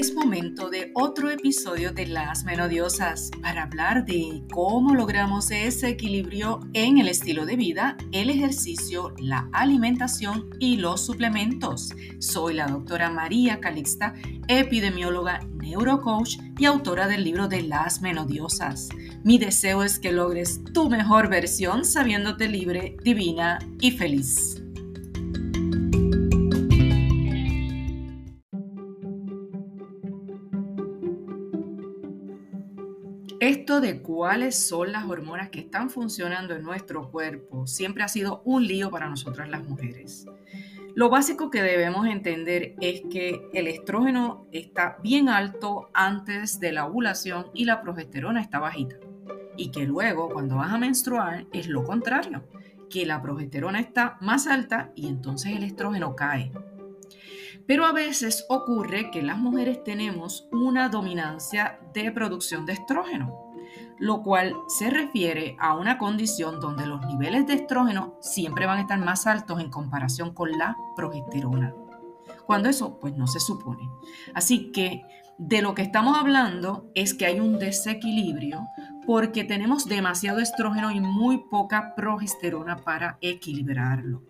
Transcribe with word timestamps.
Es 0.00 0.14
momento 0.14 0.70
de 0.70 0.92
otro 0.94 1.28
episodio 1.28 1.92
de 1.92 2.06
Las 2.06 2.44
Menodiosas 2.44 3.30
para 3.42 3.64
hablar 3.64 4.06
de 4.06 4.42
cómo 4.50 4.94
logramos 4.94 5.50
ese 5.50 5.90
equilibrio 5.90 6.60
en 6.72 6.96
el 6.96 7.06
estilo 7.06 7.44
de 7.44 7.56
vida, 7.56 7.98
el 8.10 8.30
ejercicio, 8.30 9.12
la 9.18 9.50
alimentación 9.52 10.48
y 10.58 10.78
los 10.78 11.04
suplementos. 11.04 11.92
Soy 12.18 12.54
la 12.54 12.66
doctora 12.68 13.10
María 13.10 13.60
Calixta, 13.60 14.14
epidemióloga, 14.48 15.40
neurocoach 15.56 16.38
y 16.58 16.64
autora 16.64 17.06
del 17.06 17.22
libro 17.22 17.46
de 17.46 17.60
Las 17.60 18.00
Menodiosas. 18.00 18.88
Mi 19.22 19.36
deseo 19.36 19.82
es 19.82 19.98
que 19.98 20.12
logres 20.12 20.64
tu 20.72 20.88
mejor 20.88 21.28
versión 21.28 21.84
sabiéndote 21.84 22.48
libre, 22.48 22.96
divina 23.04 23.58
y 23.82 23.90
feliz. 23.90 24.59
De 33.78 34.02
cuáles 34.02 34.66
son 34.66 34.90
las 34.90 35.04
hormonas 35.08 35.50
que 35.50 35.60
están 35.60 35.90
funcionando 35.90 36.56
en 36.56 36.64
nuestro 36.64 37.08
cuerpo 37.08 37.68
siempre 37.68 38.02
ha 38.02 38.08
sido 38.08 38.42
un 38.44 38.66
lío 38.66 38.90
para 38.90 39.08
nosotras 39.08 39.48
las 39.48 39.62
mujeres. 39.62 40.26
Lo 40.96 41.08
básico 41.08 41.50
que 41.50 41.62
debemos 41.62 42.08
entender 42.08 42.74
es 42.80 43.02
que 43.12 43.48
el 43.52 43.68
estrógeno 43.68 44.48
está 44.50 44.98
bien 45.04 45.28
alto 45.28 45.88
antes 45.94 46.58
de 46.58 46.72
la 46.72 46.86
ovulación 46.86 47.46
y 47.54 47.64
la 47.64 47.80
progesterona 47.80 48.40
está 48.40 48.58
bajita. 48.58 48.96
Y 49.56 49.70
que 49.70 49.84
luego, 49.84 50.30
cuando 50.30 50.56
vas 50.56 50.72
a 50.72 50.78
menstruar, 50.78 51.46
es 51.52 51.68
lo 51.68 51.84
contrario, 51.84 52.42
que 52.90 53.06
la 53.06 53.22
progesterona 53.22 53.78
está 53.78 54.18
más 54.20 54.48
alta 54.48 54.90
y 54.96 55.06
entonces 55.06 55.54
el 55.54 55.62
estrógeno 55.62 56.16
cae. 56.16 56.50
Pero 57.66 57.84
a 57.84 57.92
veces 57.92 58.46
ocurre 58.48 59.10
que 59.10 59.22
las 59.22 59.38
mujeres 59.38 59.84
tenemos 59.84 60.48
una 60.52 60.88
dominancia 60.88 61.80
de 61.92 62.10
producción 62.10 62.66
de 62.66 62.72
estrógeno, 62.74 63.52
lo 63.98 64.22
cual 64.22 64.56
se 64.68 64.90
refiere 64.90 65.56
a 65.60 65.76
una 65.76 65.98
condición 65.98 66.60
donde 66.60 66.86
los 66.86 67.04
niveles 67.06 67.46
de 67.46 67.54
estrógeno 67.54 68.16
siempre 68.20 68.66
van 68.66 68.78
a 68.78 68.82
estar 68.82 68.98
más 68.98 69.26
altos 69.26 69.60
en 69.60 69.70
comparación 69.70 70.34
con 70.34 70.50
la 70.52 70.76
progesterona. 70.96 71.74
Cuando 72.46 72.68
eso 72.68 72.98
pues 72.98 73.16
no 73.16 73.26
se 73.26 73.40
supone. 73.40 73.88
Así 74.34 74.72
que 74.72 75.02
de 75.38 75.62
lo 75.62 75.74
que 75.74 75.82
estamos 75.82 76.18
hablando 76.18 76.90
es 76.94 77.14
que 77.14 77.26
hay 77.26 77.40
un 77.40 77.58
desequilibrio 77.58 78.66
porque 79.06 79.44
tenemos 79.44 79.86
demasiado 79.86 80.40
estrógeno 80.40 80.90
y 80.90 81.00
muy 81.00 81.38
poca 81.50 81.94
progesterona 81.94 82.76
para 82.76 83.18
equilibrarlo. 83.20 84.29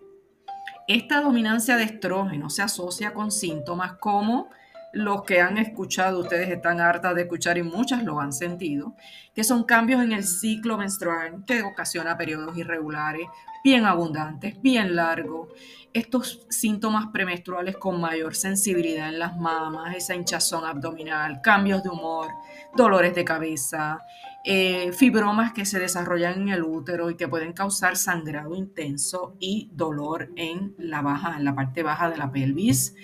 Esta 0.93 1.21
dominancia 1.21 1.77
de 1.77 1.85
estrógeno 1.85 2.49
se 2.49 2.63
asocia 2.63 3.13
con 3.13 3.31
síntomas 3.31 3.93
como 3.93 4.49
los 4.91 5.23
que 5.23 5.39
han 5.39 5.57
escuchado, 5.57 6.19
ustedes 6.19 6.49
están 6.49 6.81
hartas 6.81 7.15
de 7.15 7.21
escuchar 7.21 7.57
y 7.57 7.63
muchas 7.63 8.03
lo 8.03 8.19
han 8.19 8.33
sentido, 8.33 8.93
que 9.33 9.45
son 9.45 9.63
cambios 9.63 10.03
en 10.03 10.11
el 10.11 10.25
ciclo 10.25 10.77
menstrual 10.77 11.45
que 11.47 11.61
ocasiona 11.61 12.17
periodos 12.17 12.57
irregulares, 12.57 13.25
bien 13.63 13.85
abundantes, 13.85 14.61
bien 14.61 14.95
largos. 14.95 15.49
Estos 15.93 16.45
síntomas 16.49 17.07
premenstruales 17.07 17.75
con 17.77 17.99
mayor 17.99 18.35
sensibilidad 18.35 19.09
en 19.09 19.19
las 19.19 19.37
mamas, 19.37 19.95
esa 19.95 20.15
hinchazón 20.15 20.65
abdominal, 20.65 21.41
cambios 21.41 21.83
de 21.83 21.89
humor, 21.89 22.27
dolores 22.75 23.13
de 23.13 23.25
cabeza, 23.25 23.99
eh, 24.43 24.91
fibromas 24.93 25.53
que 25.53 25.65
se 25.65 25.79
desarrollan 25.79 26.41
en 26.41 26.49
el 26.49 26.63
útero 26.63 27.11
y 27.11 27.15
que 27.15 27.27
pueden 27.27 27.53
causar 27.53 27.95
sangrado 27.95 28.55
intenso 28.55 29.35
y 29.39 29.69
dolor 29.73 30.31
en 30.35 30.73
la 30.79 31.03
baja, 31.03 31.35
en 31.37 31.45
la 31.45 31.53
parte 31.53 31.83
baja 31.83 32.09
de 32.09 32.17
la 32.17 32.31
pelvis, 32.31 32.95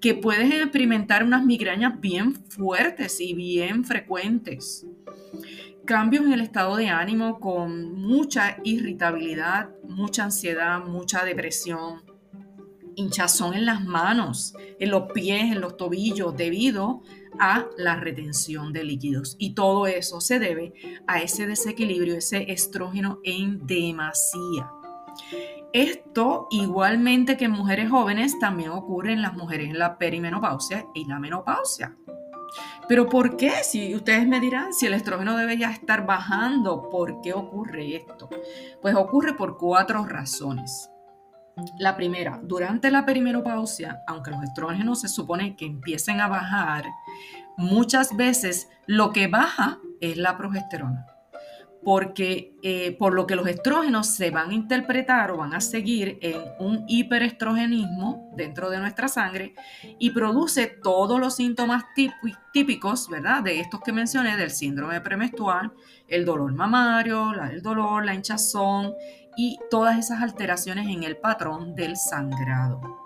que 0.00 0.14
puedes 0.14 0.50
experimentar 0.54 1.22
unas 1.22 1.44
migrañas 1.44 2.00
bien 2.00 2.34
fuertes 2.34 3.20
y 3.20 3.34
bien 3.34 3.84
frecuentes. 3.84 4.86
Cambios 5.86 6.24
en 6.24 6.32
el 6.32 6.40
estado 6.40 6.74
de 6.76 6.88
ánimo 6.88 7.38
con 7.38 7.94
mucha 7.94 8.58
irritabilidad, 8.64 9.70
mucha 9.88 10.24
ansiedad, 10.24 10.84
mucha 10.84 11.24
depresión, 11.24 12.02
hinchazón 12.96 13.54
en 13.54 13.66
las 13.66 13.84
manos, 13.84 14.54
en 14.80 14.90
los 14.90 15.12
pies, 15.12 15.52
en 15.52 15.60
los 15.60 15.76
tobillos, 15.76 16.36
debido 16.36 17.02
a 17.38 17.66
la 17.78 17.94
retención 17.94 18.72
de 18.72 18.82
líquidos. 18.82 19.36
Y 19.38 19.54
todo 19.54 19.86
eso 19.86 20.20
se 20.20 20.40
debe 20.40 20.72
a 21.06 21.22
ese 21.22 21.46
desequilibrio, 21.46 22.16
ese 22.16 22.50
estrógeno 22.50 23.20
en 23.22 23.64
demasía. 23.64 24.72
Esto, 25.72 26.48
igualmente 26.50 27.36
que 27.36 27.44
en 27.44 27.52
mujeres 27.52 27.90
jóvenes, 27.90 28.38
también 28.40 28.70
ocurre 28.70 29.12
en 29.12 29.22
las 29.22 29.34
mujeres 29.34 29.70
en 29.70 29.78
la 29.78 29.98
perimenopausia 29.98 30.86
y 30.94 31.04
la 31.04 31.20
menopausia. 31.20 31.96
Pero 32.88 33.08
¿por 33.08 33.36
qué? 33.36 33.64
Si 33.64 33.94
ustedes 33.94 34.26
me 34.26 34.40
dirán, 34.40 34.72
si 34.72 34.86
el 34.86 34.94
estrógeno 34.94 35.36
debe 35.36 35.58
ya 35.58 35.70
estar 35.70 36.06
bajando, 36.06 36.88
¿por 36.90 37.20
qué 37.20 37.32
ocurre 37.32 37.96
esto? 37.96 38.28
Pues 38.80 38.94
ocurre 38.94 39.34
por 39.34 39.58
cuatro 39.58 40.04
razones. 40.04 40.90
La 41.78 41.96
primera, 41.96 42.38
durante 42.42 42.90
la 42.90 43.06
perimenopausia, 43.06 44.02
aunque 44.06 44.30
los 44.30 44.42
estrógenos 44.42 45.00
se 45.00 45.08
supone 45.08 45.56
que 45.56 45.64
empiecen 45.64 46.20
a 46.20 46.28
bajar, 46.28 46.84
muchas 47.56 48.14
veces 48.14 48.68
lo 48.86 49.10
que 49.12 49.26
baja 49.26 49.78
es 50.00 50.16
la 50.18 50.36
progesterona. 50.36 51.15
Porque 51.86 52.58
eh, 52.62 52.96
por 52.98 53.14
lo 53.14 53.28
que 53.28 53.36
los 53.36 53.46
estrógenos 53.46 54.08
se 54.08 54.32
van 54.32 54.50
a 54.50 54.54
interpretar 54.54 55.30
o 55.30 55.36
van 55.36 55.54
a 55.54 55.60
seguir 55.60 56.18
en 56.20 56.42
un 56.58 56.84
hiperestrogenismo 56.88 58.32
dentro 58.36 58.70
de 58.70 58.78
nuestra 58.78 59.06
sangre 59.06 59.54
y 60.00 60.10
produce 60.10 60.66
todos 60.82 61.20
los 61.20 61.36
síntomas 61.36 61.84
típicos, 62.52 63.08
¿verdad? 63.08 63.44
De 63.44 63.60
estos 63.60 63.82
que 63.82 63.92
mencioné, 63.92 64.36
del 64.36 64.50
síndrome 64.50 65.00
premenstrual, 65.00 65.72
el 66.08 66.24
dolor 66.24 66.52
mamario, 66.52 67.32
el 67.52 67.62
dolor, 67.62 68.04
la 68.04 68.14
hinchazón 68.14 68.92
y 69.36 69.56
todas 69.70 69.96
esas 69.96 70.20
alteraciones 70.22 70.88
en 70.88 71.04
el 71.04 71.18
patrón 71.18 71.76
del 71.76 71.96
sangrado. 71.96 73.05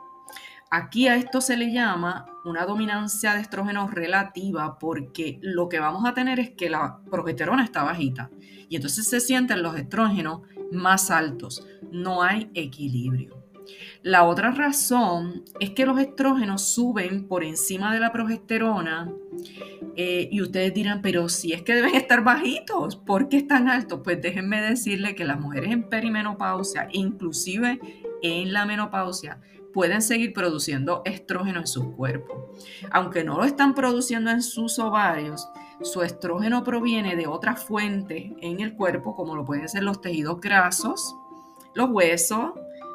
Aquí 0.73 1.09
a 1.09 1.17
esto 1.17 1.41
se 1.41 1.57
le 1.57 1.73
llama 1.73 2.27
una 2.45 2.65
dominancia 2.65 3.35
de 3.35 3.41
estrógeno 3.41 3.89
relativa 3.89 4.79
porque 4.79 5.41
lo 5.43 5.69
que 5.69 5.81
vamos 5.81 6.05
a 6.07 6.15
tener 6.15 6.39
es 6.39 6.51
que 6.51 6.71
la 6.71 7.01
progesterona 7.11 7.65
está 7.65 7.83
bajita 7.83 8.31
y 8.69 8.77
entonces 8.77 9.09
se 9.09 9.19
sienten 9.19 9.65
los 9.65 9.77
estrógenos 9.77 10.43
más 10.71 11.11
altos. 11.11 11.67
No 11.91 12.23
hay 12.23 12.53
equilibrio. 12.55 13.41
La 14.03 14.23
otra 14.23 14.53
razón 14.53 15.45
es 15.59 15.71
que 15.71 15.87
los 15.87 15.99
estrógenos 15.99 16.63
suben 16.63 17.27
por 17.27 17.43
encima 17.43 17.93
de 17.93 17.99
la 17.99 18.13
progesterona 18.13 19.13
eh, 19.97 20.29
y 20.31 20.41
ustedes 20.41 20.73
dirán, 20.73 21.03
pero 21.03 21.29
si 21.29 21.53
es 21.53 21.63
que 21.63 21.75
deben 21.75 21.97
estar 21.97 22.23
bajitos, 22.23 22.95
¿por 22.95 23.29
qué 23.29 23.39
están 23.39 23.69
altos? 23.69 24.03
Pues 24.05 24.23
déjenme 24.23 24.63
decirle 24.63 25.17
que 25.17 25.25
las 25.25 25.41
mujeres 25.41 25.73
en 25.73 25.89
perimenopausia, 25.89 26.89
inclusive 26.93 27.81
en 28.23 28.53
la 28.53 28.67
menopausia, 28.67 29.41
pueden 29.73 30.03
seguir 30.03 30.33
produciendo 30.33 31.03
estrógeno 31.05 31.61
en 31.61 31.67
su 31.67 31.93
cuerpo. 31.97 32.53
Aunque 32.91 33.25
no 33.25 33.37
lo 33.37 33.45
están 33.45 33.75
produciendo 33.75 34.31
en 34.31 34.43
sus 34.43 34.79
ovarios, 34.79 35.49
su 35.83 36.03
estrógeno 36.03 36.63
proviene 36.63 37.17
de 37.17 37.27
otras 37.27 37.65
fuentes 37.65 38.33
en 38.41 38.61
el 38.61 38.75
cuerpo, 38.75 39.17
como 39.17 39.35
lo 39.35 39.45
pueden 39.45 39.69
ser 39.69 39.83
los 39.83 40.01
tejidos 40.01 40.41
grasos, 40.41 41.17
los 41.75 41.91
huesos, 41.91 42.53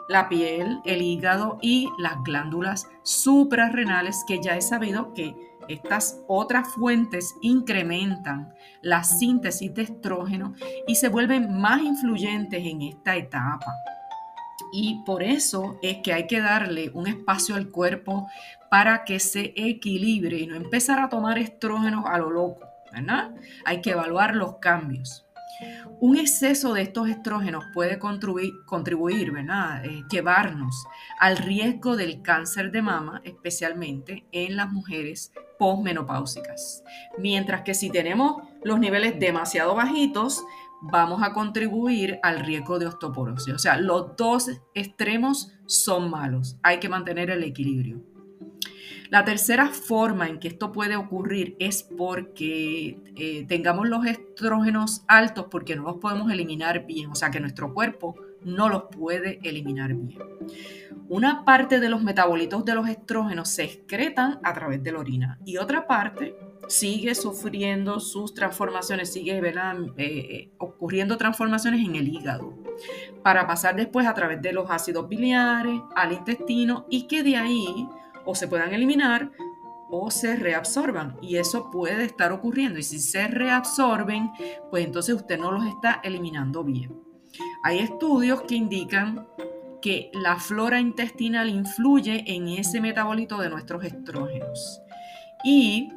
la 0.08 0.30
piel, 0.30 0.82
el 0.86 1.02
hígado 1.02 1.58
y 1.62 1.90
las 1.98 2.22
glándulas 2.24 2.88
suprarrenales, 3.04 4.24
que 4.28 4.40
ya 4.42 4.56
he 4.56 4.62
sabido 4.62 5.14
que 5.14 5.36
estas 5.68 6.22
otras 6.28 6.68
fuentes 6.76 7.36
incrementan 7.42 8.54
la 8.84 9.04
síntesis 9.04 9.74
de 9.74 9.84
estrógeno 9.84 10.54
y 10.88 10.96
se 10.96 11.10
vuelven 11.10 11.60
más 11.60 11.82
influyentes 11.82 12.64
en 12.64 12.84
esta 12.84 13.16
etapa. 13.16 13.74
Y 14.78 15.02
por 15.06 15.24
eso 15.24 15.80
es 15.82 16.00
que 16.04 16.12
hay 16.12 16.28
que 16.28 16.42
darle 16.42 16.92
un 16.94 17.08
espacio 17.08 17.56
al 17.56 17.70
cuerpo 17.70 18.28
para 18.70 19.06
que 19.06 19.22
se 19.22 19.54
equilibre 19.56 20.38
y 20.38 20.48
no 20.48 20.56
empezar 20.58 21.00
a 21.00 21.08
tomar 21.08 21.38
estrógenos 21.38 22.04
a 22.06 22.18
lo 22.18 22.30
loco, 22.30 22.68
¿verdad? 22.92 23.32
Hay 23.64 23.80
que 23.80 23.92
evaluar 23.92 24.36
los 24.36 24.58
cambios. 24.58 25.26
Un 26.02 26.18
exceso 26.18 26.74
de 26.74 26.82
estos 26.82 27.08
estrógenos 27.08 27.64
puede 27.74 27.98
contribuir, 27.98 29.32
¿verdad? 29.32 29.86
Eh, 29.86 30.04
llevarnos 30.12 30.86
al 31.22 31.38
riesgo 31.38 31.96
del 31.96 32.22
cáncer 32.22 32.74
de 32.74 32.82
mama, 32.82 33.22
especialmente 33.24 34.26
en 34.34 34.58
las 34.58 34.70
mujeres 34.74 35.32
postmenopáusicas. 35.58 36.84
Mientras 37.18 37.62
que 37.62 37.74
si 37.74 37.90
tenemos 37.90 38.44
los 38.62 38.78
niveles 38.78 39.18
demasiado 39.22 39.74
bajitos, 39.74 40.44
vamos 40.82 41.22
a 41.24 41.34
contribuir 41.34 42.20
al 42.24 42.40
riesgo 42.40 42.80
de 42.80 42.88
osteoporosis. 42.88 43.54
O 43.54 43.60
sea, 43.60 43.78
los 43.78 44.16
dos 44.16 44.50
extremos 44.74 45.54
son 45.66 46.10
malos. 46.10 46.58
Hay 46.64 46.80
que 46.80 46.90
mantener 46.90 47.30
el 47.30 47.44
equilibrio. 47.44 48.02
La 49.10 49.24
tercera 49.24 49.68
forma 49.68 50.28
en 50.28 50.40
que 50.40 50.48
esto 50.48 50.72
puede 50.72 50.96
ocurrir 50.96 51.56
es 51.60 51.84
porque 51.84 53.00
eh, 53.16 53.46
tengamos 53.48 53.88
los 53.88 54.06
estrógenos 54.06 55.04
altos 55.08 55.46
porque 55.50 55.76
no 55.76 55.84
los 55.84 55.98
podemos 55.98 56.32
eliminar 56.32 56.86
bien, 56.86 57.12
o 57.12 57.16
sea 57.16 57.30
que 57.30 57.40
nuestro 57.40 57.74
cuerpo 57.74 58.16
no 58.44 58.68
los 58.68 58.84
puede 58.92 59.40
eliminar 59.44 59.94
bien. 59.94 60.20
Una 61.08 61.46
parte 61.46 61.80
de 61.80 61.90
los 61.90 62.02
metabolitos 62.02 62.66
de 62.66 62.76
los 62.76 62.90
estrógenos 62.90 63.50
se 63.50 63.64
excretan 63.64 64.40
a 64.44 64.54
través 64.54 64.82
de 64.82 64.92
la 64.92 65.00
orina 65.00 65.40
y 65.46 65.58
otra 65.58 65.86
parte 65.88 66.36
sigue 66.68 67.16
sufriendo 67.16 68.00
sus 68.00 68.34
transformaciones, 68.34 69.14
sigue 69.14 69.42
eh, 69.98 70.52
ocurriendo 70.58 71.18
transformaciones 71.18 71.86
en 71.86 71.96
el 71.96 72.08
hígado, 72.08 72.54
para 73.24 73.48
pasar 73.48 73.76
después 73.76 74.08
a 74.08 74.14
través 74.14 74.42
de 74.42 74.54
los 74.54 74.70
ácidos 74.70 75.08
biliares 75.08 75.80
al 75.96 76.14
intestino 76.14 76.86
y 76.90 77.08
que 77.08 77.24
de 77.24 77.38
ahí 77.38 77.88
o 78.26 78.36
se 78.36 78.48
puedan 78.48 78.74
eliminar 78.74 79.32
o 79.90 80.10
se 80.12 80.36
reabsorban. 80.36 81.18
Y 81.22 81.38
eso 81.38 81.70
puede 81.72 82.06
estar 82.06 82.32
ocurriendo. 82.32 82.80
Y 82.80 82.84
si 82.84 83.00
se 83.00 83.28
reabsorben, 83.28 84.32
pues 84.70 84.86
entonces 84.86 85.16
usted 85.16 85.40
no 85.40 85.52
los 85.52 85.66
está 85.68 86.02
eliminando 86.04 86.64
bien. 86.64 87.00
Hay 87.64 87.80
estudios 87.80 88.42
que 88.42 88.56
indican 88.56 89.28
que 89.82 90.10
la 90.14 90.38
flora 90.38 90.80
intestinal 90.80 91.50
influye 91.50 92.24
en 92.28 92.48
ese 92.48 92.82
metabolito 92.82 93.38
de 93.38 93.50
nuestros 93.50 93.84
estrógenos. 93.84 94.82
Y 95.44 95.92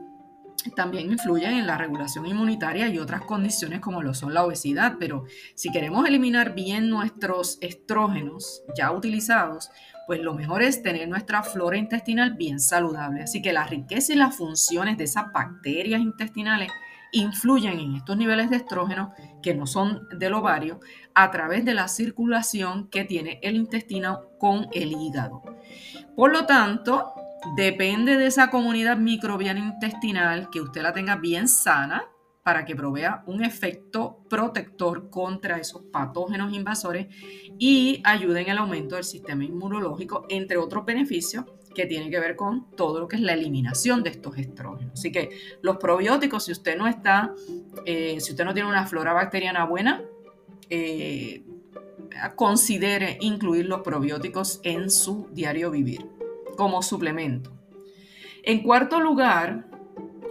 también 0.75 1.11
influyen 1.11 1.53
en 1.55 1.67
la 1.67 1.79
regulación 1.79 2.27
inmunitaria 2.27 2.89
y 2.89 2.99
otras 2.99 3.23
condiciones 3.23 3.81
como 3.81 4.03
lo 4.03 4.15
son 4.15 4.35
la 4.35 4.45
obesidad, 4.45 4.97
pero 4.99 5.25
si 5.55 5.71
queremos 5.71 6.07
eliminar 6.07 6.55
bien 6.55 6.89
nuestros 6.89 7.59
estrógenos 7.61 8.63
ya 8.77 8.93
utilizados, 8.93 9.71
pues 10.07 10.21
lo 10.21 10.35
mejor 10.35 10.63
es 10.63 10.83
tener 10.83 11.09
nuestra 11.09 11.43
flora 11.43 11.77
intestinal 11.77 12.35
bien 12.35 12.61
saludable. 12.61 13.23
Así 13.23 13.43
que 13.43 13.53
la 13.53 13.67
riqueza 13.67 14.15
y 14.15 14.17
las 14.17 14.37
funciones 14.37 14.97
de 14.97 15.05
esas 15.05 15.33
bacterias 15.33 16.01
intestinales 16.01 16.71
influyen 17.13 17.79
en 17.79 17.97
estos 17.97 18.17
niveles 18.17 18.51
de 18.51 18.57
estrógeno 18.57 19.13
que 19.43 19.55
no 19.55 19.67
son 19.67 20.09
del 20.19 20.35
ovario 20.35 20.81
a 21.15 21.31
través 21.31 21.65
de 21.65 21.75
la 21.75 21.89
circulación 21.89 22.89
que 22.89 23.05
tiene 23.05 23.39
el 23.43 23.57
intestino 23.57 24.31
con 24.39 24.69
el 24.73 24.93
hígado. 24.93 25.43
Por 26.17 26.33
lo 26.33 26.47
tanto, 26.47 27.13
Depende 27.57 28.17
de 28.17 28.27
esa 28.27 28.51
comunidad 28.51 28.97
microbiana 28.97 29.61
intestinal 29.61 30.51
que 30.51 30.61
usted 30.61 30.83
la 30.83 30.93
tenga 30.93 31.17
bien 31.17 31.49
sana 31.49 32.05
para 32.43 32.65
que 32.65 32.75
provea 32.75 33.23
un 33.27 33.45
efecto 33.45 34.25
protector 34.29 35.11
contra 35.11 35.59
esos 35.59 35.83
patógenos 35.93 36.53
invasores 36.55 37.07
y 37.59 38.01
ayude 38.05 38.41
en 38.41 38.49
el 38.49 38.59
aumento 38.59 38.95
del 38.95 39.05
sistema 39.05 39.45
inmunológico, 39.45 40.25
entre 40.31 40.57
otros 40.57 40.85
beneficios 40.85 41.45
que 41.75 41.87
tienen 41.87 42.11
que 42.11 42.19
ver 42.19 42.37
con 42.37 42.71
todo 42.71 43.01
lo 43.01 43.07
que 43.07 43.17
es 43.17 43.23
la 43.23 43.35
eliminación 43.35 44.03
de 44.03 44.11
estos 44.11 44.37
estrógenos. 44.39 44.95
Así 44.95 45.13
que 45.13 45.31
los 45.61 45.77
probióticos, 45.77 46.47
si 46.47 46.53
usted 46.53 46.77
no 46.77 46.89
está, 46.89 47.35
eh, 47.85 48.19
si 48.21 48.33
usted 48.33 48.45
no 48.45 48.55
tiene 48.55 48.69
una 48.69 48.87
flora 48.87 49.13
bacteriana 49.13 49.65
buena, 49.65 50.03
eh, 50.71 51.45
considere 52.35 53.19
incluir 53.21 53.67
los 53.67 53.83
probióticos 53.83 54.61
en 54.65 54.91
su 54.91 55.29
diario 55.33 55.71
vivir 55.71 56.18
como 56.59 56.83
suplemento. 56.83 57.53
En 58.43 58.65
cuarto 58.65 59.01
lugar, 59.01 59.67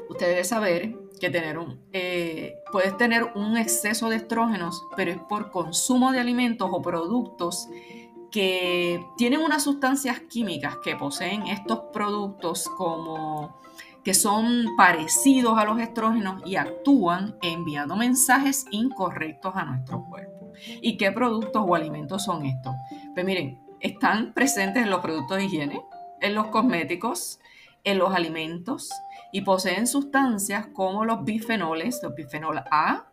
usted 0.09 0.27
debe 0.27 0.43
saber 0.43 0.93
que 1.21 1.29
tener 1.29 1.57
un, 1.57 1.79
eh, 1.93 2.55
puedes 2.71 2.95
tener 2.97 3.31
un 3.33 3.57
exceso 3.57 4.09
de 4.09 4.17
estrógenos, 4.17 4.83
pero 4.97 5.11
es 5.11 5.19
por 5.29 5.51
consumo 5.51 6.11
de 6.11 6.19
alimentos 6.19 6.69
o 6.69 6.81
productos 6.81 7.69
que 8.29 8.99
tienen 9.15 9.39
unas 9.39 9.63
sustancias 9.63 10.19
químicas 10.29 10.75
que 10.83 10.97
poseen 10.97 11.47
estos 11.47 11.79
productos 11.93 12.67
como 12.77 13.55
que 14.03 14.13
son 14.13 14.75
parecidos 14.75 15.57
a 15.57 15.63
los 15.63 15.79
estrógenos 15.79 16.41
y 16.45 16.57
actúan 16.57 17.37
enviando 17.41 17.95
mensajes 17.95 18.65
incorrectos 18.71 19.55
a 19.55 19.63
nuestro 19.63 20.03
cuerpo. 20.05 20.51
¿Y 20.81 20.97
qué 20.97 21.11
productos 21.13 21.63
o 21.65 21.73
alimentos 21.73 22.25
son 22.25 22.45
estos? 22.45 22.73
Pues 23.13 23.25
miren, 23.25 23.61
están 23.79 24.33
presentes 24.33 24.83
en 24.83 24.89
los 24.89 24.99
productos 25.01 25.37
de 25.37 25.45
higiene, 25.45 25.81
en 26.21 26.35
los 26.35 26.47
cosméticos, 26.47 27.39
en 27.83 27.97
los 27.99 28.13
alimentos 28.13 28.89
y 29.31 29.41
poseen 29.41 29.87
sustancias 29.87 30.67
como 30.73 31.05
los 31.05 31.23
bifenoles, 31.23 31.99
los 32.03 32.15
bifenol 32.15 32.59
A, 32.71 33.05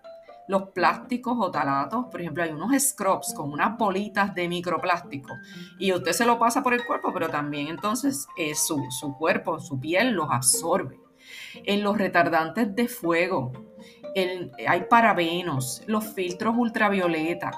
los 0.49 0.71
plásticos 0.71 1.37
o 1.39 1.51
talatos. 1.51 2.07
Por 2.11 2.21
ejemplo, 2.21 2.43
hay 2.43 2.51
unos 2.51 2.71
scrubs 2.83 3.35
con 3.35 3.53
unas 3.53 3.77
bolitas 3.79 4.35
de 4.35 4.49
microplástico 4.49 5.35
y 5.79 5.93
usted 5.93 6.13
se 6.13 6.27
lo 6.27 6.39
pasa 6.39 6.63
por 6.63 6.75
el 6.75 6.85
cuerpo, 6.85 7.13
pero 7.13 7.29
también 7.29 7.69
entonces 7.69 8.27
eh, 8.37 8.55
su, 8.55 8.83
su, 8.91 9.17
cuerpo, 9.17 9.61
su 9.61 9.81
piel 9.81 10.13
los 10.13 10.29
absorbe. 10.31 11.01
En 11.65 11.83
los 11.83 11.97
retardantes 11.97 12.75
de 12.75 12.89
fuego 12.89 13.53
hay 14.69 14.85
parabenos, 14.89 15.83
los 15.87 16.05
filtros 16.05 16.55
ultravioleta, 16.57 17.51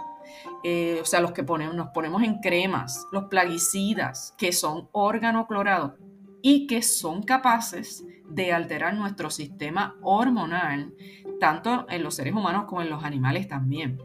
eh, 0.65 0.99
o 1.03 1.05
sea, 1.05 1.21
los 1.21 1.33
que 1.33 1.43
ponemos, 1.43 1.75
nos 1.75 1.89
ponemos 1.89 2.23
en 2.23 2.41
cremas, 2.41 3.07
los 3.13 3.25
plaguicidas, 3.25 4.35
que 4.39 4.53
son 4.53 4.89
órgano 4.93 5.47
clorado 5.47 5.97
y 6.43 6.67
que 6.67 6.83
son 6.83 7.23
capaces 7.23 8.05
de 8.29 8.53
alterar 8.53 8.95
nuestro 8.95 9.31
sistema 9.31 9.97
hormonal, 10.03 10.95
tanto 11.41 11.87
en 11.89 12.03
los 12.03 12.15
seres 12.15 12.35
humanos 12.35 12.65
como 12.67 12.83
en 12.83 12.91
los 12.91 13.05
animales 13.05 13.49
también. 13.49 13.99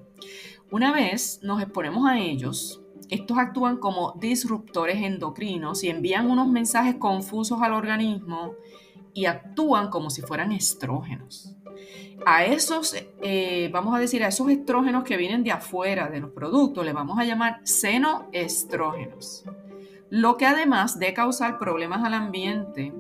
Una 0.72 0.92
vez 0.92 1.40
nos 1.44 1.62
exponemos 1.62 2.08
a 2.08 2.18
ellos, 2.18 2.82
estos 3.10 3.38
actúan 3.38 3.78
como 3.78 4.14
disruptores 4.20 5.04
endocrinos 5.04 5.84
y 5.84 5.90
envían 5.90 6.30
unos 6.30 6.48
mensajes 6.48 6.96
confusos 6.96 7.62
al 7.62 7.74
organismo 7.74 8.54
y 9.14 9.26
actúan 9.26 9.90
como 9.90 10.10
si 10.10 10.22
fueran 10.22 10.54
estrógenos 10.54 11.58
a 12.26 12.46
esos, 12.46 12.96
eh, 13.22 13.70
vamos 13.72 13.96
a 13.96 14.00
decir, 14.00 14.24
a 14.24 14.28
esos 14.28 14.50
estrógenos 14.50 15.04
que 15.04 15.18
vienen 15.18 15.44
de 15.44 15.52
afuera 15.52 16.10
de 16.10 16.20
los 16.20 16.32
productos, 16.32 16.86
le 16.86 16.94
vamos 16.94 17.20
a 17.20 17.24
llamar 17.24 17.62
senoestrógenos. 17.64 19.44
Lo 20.10 20.38
que 20.38 20.46
además 20.46 21.00
de 21.00 21.14
causar 21.14 21.58
problemas 21.58 22.04
al 22.04 22.14
ambiente, 22.14 22.94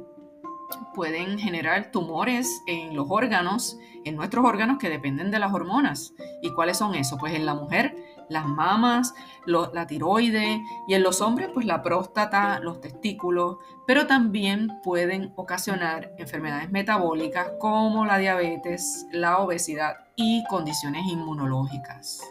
pueden 0.94 1.38
generar 1.40 1.92
tumores 1.92 2.64
en 2.68 2.96
los 2.96 3.08
órganos, 3.10 3.78
en 4.06 4.16
nuestros 4.16 4.46
órganos 4.46 4.78
que 4.78 4.90
dependen 4.90 5.32
de 5.32 5.40
las 5.40 5.54
hormonas. 5.54 6.14
¿Y 6.42 6.52
cuáles 6.54 6.78
son 6.78 6.96
esos? 6.96 7.20
Pues 7.20 7.34
en 7.34 7.46
la 7.46 7.54
mujer 7.54 7.96
las 8.32 8.46
mamas, 8.46 9.14
la 9.46 9.86
tiroide 9.86 10.64
y 10.88 10.94
en 10.94 11.04
los 11.04 11.22
hombres 11.22 11.50
pues 11.54 11.66
la 11.66 11.84
próstata, 11.84 12.60
los 12.60 12.82
testículos, 12.82 13.58
pero 13.86 14.08
también 14.08 14.80
pueden 14.84 15.34
ocasionar 15.36 16.14
enfermedades 16.18 16.72
metabólicas 16.72 17.52
como 17.60 18.06
la 18.06 18.18
diabetes, 18.18 19.06
la 19.12 19.40
obesidad 19.40 19.98
y 20.16 20.44
condiciones 20.50 21.04
inmunológicas. 21.08 22.22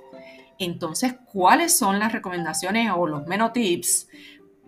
Entonces, 0.59 1.15
¿cuáles 1.33 1.77
son 1.77 1.99
las 1.99 2.13
recomendaciones 2.13 2.91
o 2.95 3.07
los 3.07 3.27
menotips 3.27 4.09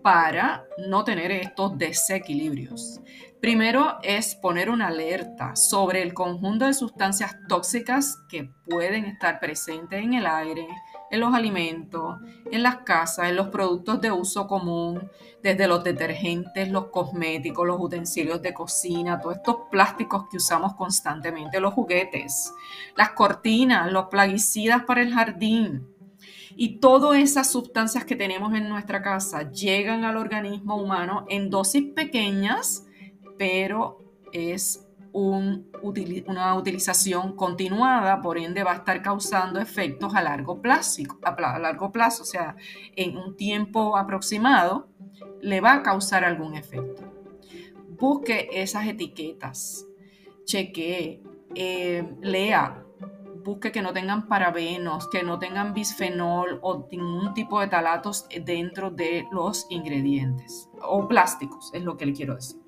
para 0.03 0.65
no 0.89 1.05
tener 1.05 1.31
estos 1.31 1.77
desequilibrios? 1.79 3.01
Primero 3.43 3.99
es 4.05 4.37
poner 4.37 4.71
una 4.71 4.87
alerta 4.87 5.57
sobre 5.57 6.01
el 6.01 6.15
conjunto 6.15 6.65
de 6.65 6.75
sustancias 6.75 7.35
tóxicas 7.49 8.17
que 8.29 8.49
pueden 8.71 9.05
estar 9.05 9.41
presentes 9.41 10.01
en 10.01 10.15
el 10.15 10.29
aire, 10.29 10.69
en 11.11 11.19
los 11.19 11.35
alimentos, 11.35 12.21
en 12.53 12.63
las 12.63 12.77
casas, 12.85 13.31
en 13.31 13.35
los 13.35 13.49
productos 13.49 14.01
de 14.01 14.13
uso 14.13 14.47
común, 14.47 15.11
desde 15.43 15.67
los 15.67 15.83
detergentes, 15.83 16.69
los 16.69 16.85
cosméticos, 16.91 17.67
los 17.67 17.81
utensilios 17.81 18.41
de 18.43 18.55
cocina, 18.55 19.21
todos 19.21 19.39
estos 19.39 19.57
plásticos 19.73 20.27
que 20.31 20.37
usamos 20.37 20.77
constantemente, 20.77 21.59
los 21.59 21.75
juguetes, 21.75 22.55
las 22.97 23.11
cortinas, 23.11 23.91
los 23.91 24.07
plaguicidas 24.07 24.85
para 24.85 25.03
el 25.03 25.13
jardín. 25.13 25.89
Y 26.55 26.79
todas 26.79 27.19
esas 27.19 27.51
sustancias 27.51 28.05
que 28.05 28.15
tenemos 28.15 28.55
en 28.55 28.69
nuestra 28.69 29.03
casa 29.03 29.51
llegan 29.51 30.05
al 30.05 30.17
organismo 30.17 30.77
humano 30.77 31.27
en 31.29 31.51
dosis 31.51 31.93
pequeñas, 31.93 32.87
pero 33.43 33.99
es 34.31 34.87
una 35.11 36.55
utilización 36.55 37.35
continuada, 37.35 38.23
por 38.23 38.39
ende 38.39 38.63
va 38.63 38.71
a 38.71 38.77
estar 38.77 39.03
causando 39.03 39.59
efectos 39.59 40.15
a 40.15 40.23
largo 40.23 40.63
plazo, 40.63 41.03
a 41.25 41.59
largo 41.59 41.91
plazo, 41.91 42.23
o 42.23 42.27
sea, 42.27 42.55
en 42.95 43.17
un 43.17 43.37
tiempo 43.37 43.97
aproximado, 43.97 44.87
le 45.41 45.61
va 45.61 45.73
a 45.73 45.83
causar 45.83 46.25
algún 46.25 46.55
efecto. 46.55 47.03
Busque 47.99 48.49
esas 48.53 48.87
etiquetas, 48.87 49.89
chequee, 50.45 51.21
eh, 51.57 52.09
lea, 52.21 52.85
busque 53.45 53.73
que 53.73 53.83
no 53.83 53.93
tengan 53.93 54.29
parabenos, 54.29 55.09
que 55.09 55.25
no 55.25 55.41
tengan 55.41 55.75
bisfenol 55.75 56.61
o 56.63 56.87
ningún 56.93 57.35
tipo 57.35 57.59
de 57.59 57.67
talatos 57.67 58.29
dentro 58.45 58.93
de 58.93 59.27
los 59.33 59.67
ingredientes 59.69 60.71
o 60.81 61.09
plásticos, 61.09 61.73
es 61.75 61.83
lo 61.83 61.97
que 61.97 62.07
le 62.07 62.13
quiero 62.13 62.37
decir. 62.37 62.63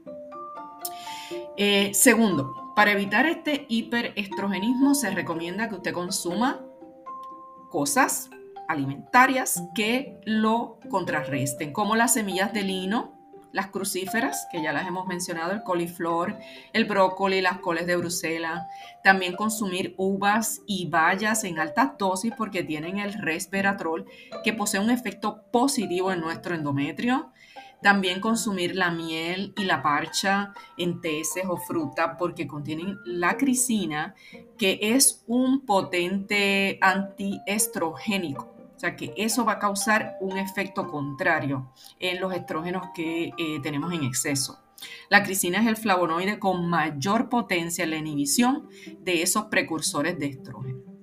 Eh, 1.57 1.95
segundo, 1.95 2.73
para 2.75 2.93
evitar 2.93 3.27
este 3.27 3.67
hiperestrogenismo 3.69 4.95
se 4.95 5.11
recomienda 5.11 5.69
que 5.69 5.77
usted 5.77 5.93
consuma 5.93 6.61
cosas 7.71 8.29
alimentarias 8.69 9.63
que 9.75 10.21
lo 10.25 10.79
contrarresten, 10.91 11.73
como 11.73 11.97
las 11.97 12.15
semillas 12.15 12.53
de 12.53 12.63
lino, 12.63 13.15
las 13.53 13.69
crucíferas, 13.69 14.49
que 14.51 14.61
ya 14.61 14.73
las 14.73 14.89
hemos 14.89 15.07
mencionado, 15.07 15.53
el 15.53 15.63
coliflor, 15.63 16.37
el 16.73 16.87
brócoli, 16.87 17.41
las 17.41 17.61
coles 17.61 17.87
de 17.87 17.95
Bruselas. 17.95 18.67
También 19.05 19.37
consumir 19.37 19.95
uvas 19.97 20.61
y 20.67 20.89
bayas 20.89 21.45
en 21.45 21.61
altas 21.61 21.97
dosis 21.97 22.33
porque 22.37 22.65
tienen 22.65 22.99
el 22.99 23.13
resveratrol, 23.13 24.07
que 24.43 24.55
posee 24.55 24.81
un 24.81 24.91
efecto 24.91 25.45
positivo 25.53 26.11
en 26.11 26.21
nuestro 26.21 26.57
endometrio. 26.57 27.31
También 27.85 28.21
consumir 28.21 28.75
la 28.75 28.91
miel 28.91 29.53
y 29.59 29.65
la 29.65 29.83
parcha 29.83 30.55
en 30.79 31.03
teces 31.03 31.45
o 31.47 31.59
fruta 31.59 32.17
porque 32.17 32.47
contienen 32.47 32.97
la 33.05 33.37
crisina, 33.37 34.15
que 34.57 34.79
es 34.81 35.23
un 35.27 35.67
potente 35.67 36.79
antiestrogénico 36.81 38.55
o 38.75 38.81
sea 38.81 38.97
que 38.97 39.13
eso 39.17 39.45
va 39.45 39.53
a 39.53 39.59
causar 39.59 40.17
un 40.21 40.37
efecto 40.37 40.89
contrario 40.89 41.71
en 42.01 42.21
los 42.21 42.35
estrógenos 42.35 42.89
que 42.95 43.33
eh, 43.37 43.61
tenemos 43.63 43.93
en 43.93 44.03
exceso. 44.03 44.59
La 45.09 45.23
crisina 45.23 45.61
es 45.61 45.67
el 45.67 45.77
flavonoide 45.77 46.39
con 46.39 46.69
mayor 46.69 47.29
potencia 47.29 47.85
en 47.85 47.91
la 47.91 47.97
inhibición 47.97 48.69
de 49.01 49.23
esos 49.23 49.45
precursores 49.45 50.19
de 50.19 50.27
estrógeno. 50.27 50.94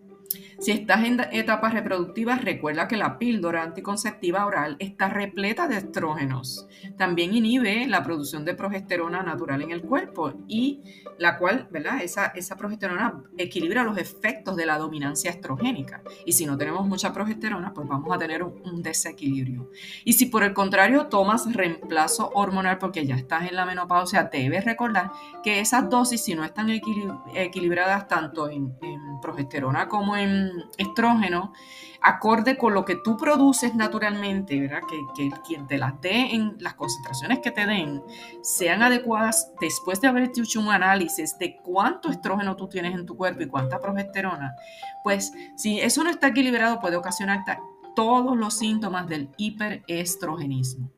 Si 0.61 0.69
estás 0.69 1.03
en 1.05 1.19
etapas 1.31 1.73
reproductivas, 1.73 2.43
recuerda 2.43 2.87
que 2.87 2.95
la 2.95 3.17
píldora 3.17 3.63
anticonceptiva 3.63 4.45
oral 4.45 4.75
está 4.77 5.09
repleta 5.09 5.67
de 5.67 5.77
estrógenos. 5.77 6.67
También 6.99 7.33
inhibe 7.33 7.87
la 7.87 8.03
producción 8.03 8.45
de 8.45 8.53
progesterona 8.53 9.23
natural 9.23 9.63
en 9.63 9.71
el 9.71 9.81
cuerpo 9.81 10.33
y 10.47 10.83
la 11.17 11.39
cual, 11.39 11.67
¿verdad? 11.71 12.03
Esa, 12.03 12.27
esa 12.27 12.57
progesterona 12.57 13.23
equilibra 13.39 13.83
los 13.83 13.97
efectos 13.97 14.55
de 14.55 14.67
la 14.67 14.77
dominancia 14.77 15.31
estrogénica. 15.31 16.03
Y 16.27 16.33
si 16.33 16.45
no 16.45 16.55
tenemos 16.59 16.85
mucha 16.85 17.11
progesterona, 17.11 17.73
pues 17.73 17.87
vamos 17.87 18.15
a 18.15 18.19
tener 18.19 18.43
un, 18.43 18.83
desequilibrio. 18.83 19.71
Y 20.05 20.13
si 20.13 20.27
por 20.27 20.43
el 20.43 20.53
contrario 20.53 21.07
tomas 21.07 21.51
reemplazo 21.51 22.29
hormonal 22.35 22.77
porque 22.77 23.07
ya 23.07 23.15
estás 23.15 23.49
en 23.49 23.55
la 23.55 23.65
menopausia, 23.65 24.29
debes 24.31 24.63
recordar 24.63 25.11
que 25.43 25.59
esas 25.59 25.89
dosis, 25.89 26.23
si 26.23 26.35
no 26.35 26.43
están 26.43 26.69
equilibradas 26.69 28.07
tanto 28.07 28.47
en 28.47 28.77
progesterona 29.21 29.87
como 29.87 30.17
en 30.17 30.50
estrógeno, 30.77 31.53
acorde 32.01 32.57
con 32.57 32.73
lo 32.73 32.83
que 32.83 32.95
tú 32.95 33.17
produces 33.17 33.75
naturalmente, 33.75 34.59
¿verdad? 34.59 34.81
Que, 34.89 34.99
que 35.15 35.35
quien 35.45 35.67
te 35.67 35.77
las 35.77 35.99
dé 36.01 36.33
en 36.33 36.55
las 36.59 36.73
concentraciones 36.73 37.39
que 37.39 37.51
te 37.51 37.65
den 37.65 38.01
sean 38.41 38.81
adecuadas 38.81 39.51
después 39.59 40.01
de 40.01 40.07
haber 40.07 40.23
hecho 40.23 40.59
un 40.59 40.69
análisis 40.69 41.37
de 41.37 41.57
cuánto 41.57 42.09
estrógeno 42.09 42.55
tú 42.55 42.67
tienes 42.67 42.95
en 42.95 43.05
tu 43.05 43.15
cuerpo 43.15 43.41
y 43.43 43.47
cuánta 43.47 43.79
progesterona, 43.79 44.55
pues 45.03 45.31
si 45.55 45.79
eso 45.79 46.03
no 46.03 46.09
está 46.09 46.27
equilibrado 46.27 46.79
puede 46.79 46.95
ocasionar 46.95 47.43
todos 47.95 48.37
los 48.37 48.57
síntomas 48.57 49.07
del 49.07 49.29
hiperestrogenismo. 49.37 50.89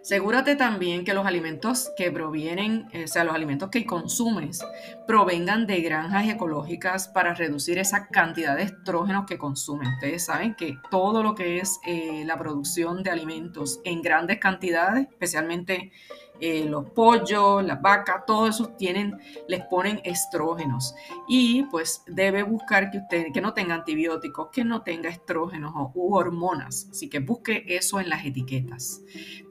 Asegúrate 0.00 0.56
también 0.56 1.04
que 1.04 1.12
los 1.12 1.26
alimentos 1.26 1.90
que 1.96 2.10
provienen, 2.10 2.88
eh, 2.92 3.04
o 3.04 3.08
sea, 3.08 3.24
los 3.24 3.34
alimentos 3.34 3.68
que 3.68 3.84
consumes, 3.84 4.64
provengan 5.08 5.66
de 5.66 5.80
granjas 5.80 6.28
ecológicas 6.28 7.08
para 7.08 7.32
reducir 7.32 7.78
esa 7.78 8.08
cantidad 8.08 8.54
de 8.54 8.64
estrógenos 8.64 9.24
que 9.24 9.38
consumen. 9.38 9.94
Ustedes 9.94 10.26
saben 10.26 10.54
que 10.54 10.76
todo 10.90 11.22
lo 11.22 11.34
que 11.34 11.60
es 11.60 11.80
eh, 11.86 12.24
la 12.26 12.38
producción 12.38 13.02
de 13.02 13.10
alimentos 13.10 13.80
en 13.84 14.02
grandes 14.02 14.38
cantidades, 14.38 15.08
especialmente 15.08 15.92
eh, 16.40 16.66
los 16.66 16.90
pollos, 16.90 17.64
las 17.64 17.80
vacas, 17.80 18.26
todos 18.26 18.50
esos 18.50 18.76
tienen, 18.76 19.18
les 19.48 19.64
ponen 19.64 20.00
estrógenos. 20.04 20.94
Y 21.26 21.62
pues 21.64 22.02
debe 22.06 22.42
buscar 22.42 22.90
que 22.90 22.98
usted 22.98 23.26
que 23.32 23.40
no 23.40 23.54
tenga 23.54 23.74
antibióticos, 23.74 24.50
que 24.52 24.62
no 24.62 24.82
tenga 24.82 25.08
estrógenos 25.08 25.72
u 25.94 26.14
hormonas. 26.14 26.86
Así 26.90 27.08
que 27.08 27.20
busque 27.20 27.64
eso 27.66 27.98
en 27.98 28.10
las 28.10 28.26
etiquetas. 28.26 29.00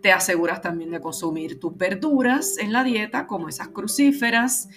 Te 0.04 0.12
aseguras 0.12 0.62
también 0.62 0.92
de 0.92 1.02
consumir 1.02 1.60
tus 1.60 1.76
verduras 1.76 2.60
en 2.60 2.72
la 2.72 2.84
dieta, 2.84 3.26
como 3.26 3.50
esas 3.50 3.70
crucíferas, 3.70 4.70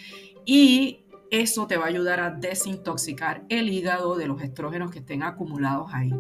y 0.53 1.05
eso 1.31 1.69
te 1.69 1.77
va 1.77 1.85
a 1.85 1.89
ayudar 1.89 2.19
a 2.19 2.31
desintoxicar 2.31 3.45
el 3.49 3.69
hígado 3.69 4.17
de 4.17 4.27
los 4.27 4.43
estrógenos 4.43 4.91
que 4.91 4.99
estén 4.99 5.23
acumulados 5.23 5.95
ahí. 5.95 6.13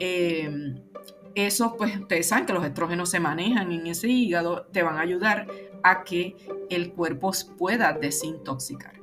Eh, 0.00 0.74
eso, 1.34 1.76
pues 1.76 1.98
ustedes 1.98 2.28
saben 2.28 2.46
que 2.46 2.54
los 2.54 2.64
estrógenos 2.64 3.10
se 3.10 3.20
manejan 3.20 3.72
en 3.72 3.86
ese 3.88 4.08
hígado, 4.08 4.64
te 4.72 4.82
van 4.82 4.96
a 4.96 5.02
ayudar 5.02 5.48
a 5.82 6.02
que 6.02 6.34
el 6.70 6.94
cuerpo 6.94 7.30
pueda 7.58 7.92
desintoxicar. 7.92 8.94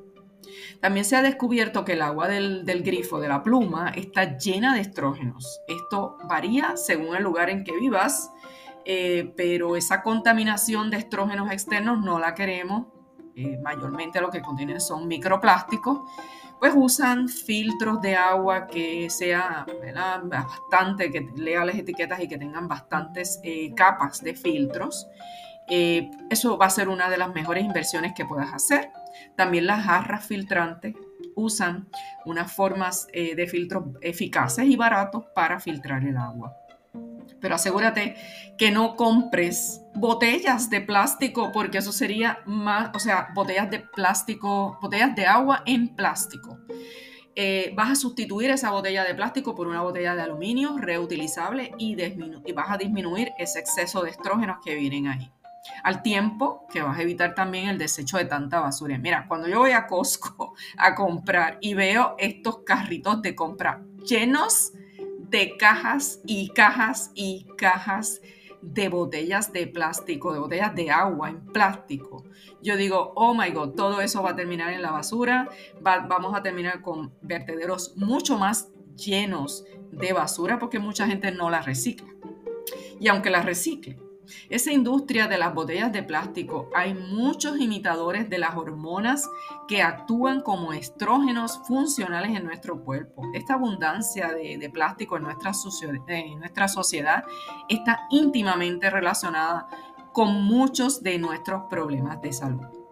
También 0.81 1.05
se 1.05 1.15
ha 1.15 1.21
descubierto 1.21 1.85
que 1.85 1.93
el 1.93 2.01
agua 2.01 2.27
del, 2.27 2.63
grifo 2.81 3.19
de 3.19 3.27
la 3.27 3.43
pluma 3.43 3.89
está 3.89 4.39
llena 4.39 4.73
de 4.73 4.81
estrógenos. 4.81 5.61
Esto 5.67 6.17
varía 6.27 6.75
según 6.75 7.15
el 7.15 7.21
lugar 7.21 7.51
en 7.51 7.63
que 7.63 7.77
vivas, 7.77 8.31
eh, 8.83 9.31
pero 9.37 9.75
esa 9.75 10.01
contaminación 10.01 10.89
de 10.89 10.97
estrógenos 10.97 11.51
externos 11.51 12.03
no 12.03 12.17
la 12.17 12.33
queremos. 12.33 12.87
Eh, 13.35 13.57
mayormente 13.63 14.21
lo 14.21 14.29
que 14.29 14.41
contienen 14.41 14.79
son 14.79 15.07
microplásticos 15.07 16.01
pues 16.63 16.75
usan 16.77 17.27
filtros 17.27 18.01
de 18.01 18.15
agua 18.15 18.67
que 18.67 19.09
sea 19.09 19.65
bastante, 20.23 21.11
que 21.11 21.29
lea 21.35 21.65
las 21.65 21.75
etiquetas 21.75 22.21
y 22.21 22.29
que 22.29 22.37
tengan 22.37 22.69
bastantes 22.69 23.41
eh, 23.43 23.73
capas 23.75 24.21
de 24.21 24.33
filtros. 24.33 25.05
Eh, 25.67 26.09
eso 26.29 26.57
va 26.57 26.67
a 26.67 26.69
ser 26.69 26.87
una 26.87 27.09
de 27.09 27.17
las 27.17 27.33
mejores 27.33 27.65
inversiones 27.65 28.13
que 28.15 28.23
puedas 28.23 28.53
hacer. 28.53 28.91
También 29.35 29.67
las 29.67 29.83
jarras 29.83 30.25
filtrantes 30.25 30.95
usan 31.35 31.89
unas 32.23 32.49
formas 32.49 33.09
eh, 33.11 33.35
de 33.35 33.45
filtros 33.45 33.83
eficaces 33.99 34.63
y 34.63 34.77
baratos 34.77 35.25
para 35.35 35.59
filtrar 35.59 36.05
el 36.05 36.15
agua 36.15 36.55
pero 37.39 37.55
asegúrate 37.55 38.15
que 38.57 38.71
no 38.71 38.95
compres 38.95 39.81
botellas 39.95 40.69
de 40.69 40.81
plástico 40.81 41.51
porque 41.51 41.79
eso 41.79 41.91
sería 41.91 42.39
más, 42.45 42.91
o 42.93 42.99
sea, 42.99 43.29
botellas 43.33 43.69
de 43.69 43.79
plástico, 43.79 44.77
botellas 44.81 45.15
de 45.15 45.25
agua 45.25 45.63
en 45.65 45.95
plástico. 45.95 46.59
Eh, 47.35 47.73
vas 47.75 47.89
a 47.89 47.95
sustituir 47.95 48.51
esa 48.51 48.69
botella 48.69 49.03
de 49.03 49.15
plástico 49.15 49.55
por 49.55 49.67
una 49.67 49.81
botella 49.81 50.15
de 50.15 50.21
aluminio 50.21 50.77
reutilizable 50.77 51.71
y, 51.79 51.97
y 51.99 52.51
vas 52.51 52.69
a 52.69 52.77
disminuir 52.77 53.31
ese 53.39 53.59
exceso 53.59 54.03
de 54.03 54.11
estrógenos 54.11 54.57
que 54.63 54.75
vienen 54.75 55.07
ahí. 55.07 55.31
Al 55.83 56.03
tiempo 56.03 56.67
que 56.71 56.81
vas 56.81 56.97
a 56.97 57.01
evitar 57.01 57.33
también 57.33 57.69
el 57.69 57.77
desecho 57.77 58.17
de 58.17 58.25
tanta 58.25 58.59
basura. 58.59 58.97
Mira, 58.97 59.25
cuando 59.27 59.47
yo 59.47 59.59
voy 59.59 59.71
a 59.71 59.87
Costco 59.87 60.53
a 60.77 60.93
comprar 60.93 61.57
y 61.61 61.73
veo 61.73 62.15
estos 62.19 62.59
carritos 62.65 63.21
de 63.21 63.33
compra 63.33 63.81
llenos 64.05 64.73
de 65.33 65.57
cajas 65.57 66.21
y 66.27 66.49
cajas 66.49 67.09
y 67.15 67.47
cajas 67.57 68.21
de 68.61 68.87
botellas 68.87 69.51
de 69.51 69.65
plástico, 69.65 70.31
de 70.31 70.37
botellas 70.37 70.75
de 70.75 70.91
agua 70.91 71.31
en 71.31 71.41
plástico. 71.47 72.23
Yo 72.61 72.77
digo, 72.77 73.13
oh 73.15 73.33
my 73.33 73.49
god, 73.49 73.71
todo 73.71 73.99
eso 73.99 74.21
va 74.21 74.29
a 74.29 74.35
terminar 74.35 74.71
en 74.71 74.83
la 74.83 74.91
basura, 74.91 75.49
vamos 75.81 76.35
a 76.35 76.43
terminar 76.43 76.83
con 76.83 77.15
vertederos 77.23 77.97
mucho 77.97 78.37
más 78.37 78.69
llenos 78.95 79.65
de 79.91 80.13
basura 80.13 80.59
porque 80.59 80.77
mucha 80.77 81.07
gente 81.07 81.31
no 81.31 81.49
la 81.49 81.63
recicla. 81.63 82.13
Y 82.99 83.07
aunque 83.07 83.31
la 83.31 83.41
recicle, 83.41 83.97
esa 84.49 84.71
industria 84.71 85.27
de 85.27 85.37
las 85.37 85.53
botellas 85.53 85.91
de 85.91 86.03
plástico, 86.03 86.69
hay 86.75 86.93
muchos 86.93 87.59
imitadores 87.59 88.29
de 88.29 88.37
las 88.37 88.55
hormonas 88.55 89.29
que 89.67 89.81
actúan 89.81 90.41
como 90.41 90.73
estrógenos 90.73 91.59
funcionales 91.67 92.37
en 92.37 92.45
nuestro 92.45 92.83
cuerpo. 92.83 93.23
Esta 93.33 93.55
abundancia 93.55 94.33
de, 94.33 94.69
plástico 94.69 95.17
en 95.17 95.23
nuestra, 95.23 95.53
sociedad 95.53 97.23
está 97.69 98.07
íntimamente 98.09 98.89
relacionada 98.89 99.67
con 100.13 100.43
muchos 100.43 101.01
de 101.01 101.17
nuestros 101.17 101.63
problemas 101.69 102.21
de 102.21 102.33
salud. 102.33 102.82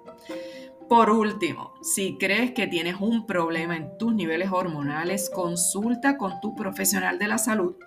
Por 0.92 1.10
último, 1.10 1.74
si 1.82 2.18
crees 2.18 2.52
que 2.52 2.68
tienes 2.68 2.98
un 3.00 3.26
problema 3.26 3.78
en 3.78 3.98
tus 3.98 4.14
niveles 4.14 4.52
hormonales, 4.52 5.32
consulta 5.34 6.18
con 6.18 6.42
tu 6.42 6.54
profesional 6.54 7.18
de 7.18 7.30
la 7.30 7.38
salud 7.38 7.78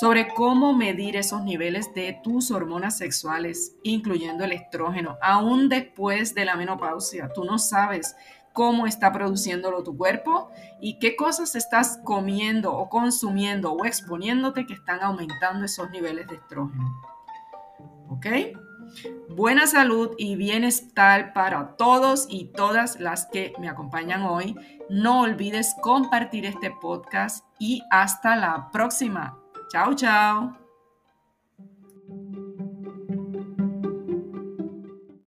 sobre 0.00 0.28
cómo 0.28 0.72
medir 0.72 1.14
esos 1.16 1.42
niveles 1.42 1.92
de 1.92 2.18
tus 2.24 2.50
hormonas 2.50 2.96
sexuales, 2.96 3.76
incluyendo 3.82 4.44
el 4.44 4.52
estrógeno, 4.52 5.18
aún 5.20 5.68
después 5.68 6.34
de 6.34 6.46
la 6.46 6.56
menopausia. 6.56 7.28
Tú 7.34 7.44
no 7.44 7.58
sabes 7.58 8.16
cómo 8.54 8.86
está 8.86 9.12
produciéndolo 9.12 9.82
tu 9.82 9.94
cuerpo 9.94 10.48
y 10.80 10.98
qué 10.98 11.16
cosas 11.16 11.56
estás 11.56 12.00
comiendo 12.02 12.72
o 12.72 12.88
consumiendo 12.88 13.74
o 13.74 13.84
exponiéndote 13.84 14.64
que 14.64 14.72
están 14.72 15.02
aumentando 15.02 15.66
esos 15.66 15.90
niveles 15.90 16.26
de 16.28 16.36
estrógeno. 16.36 16.94
¿Ok? 18.08 18.26
Buena 19.28 19.66
salud 19.66 20.10
y 20.18 20.36
bienestar 20.36 21.32
para 21.32 21.76
todos 21.76 22.26
y 22.30 22.46
todas 22.46 23.00
las 23.00 23.26
que 23.26 23.52
me 23.58 23.68
acompañan 23.68 24.22
hoy. 24.22 24.56
No 24.88 25.22
olvides 25.22 25.74
compartir 25.82 26.46
este 26.46 26.70
podcast 26.70 27.44
y 27.58 27.82
hasta 27.90 28.36
la 28.36 28.70
próxima. 28.70 29.38
Chao, 29.70 29.94
chao. 29.94 30.63